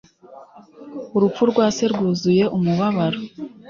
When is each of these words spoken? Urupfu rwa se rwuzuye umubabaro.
Urupfu 1.15 1.41
rwa 1.51 1.65
se 1.75 1.83
rwuzuye 1.93 2.43
umubabaro. 2.57 3.19